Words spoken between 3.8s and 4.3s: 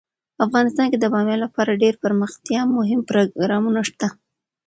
شته دي.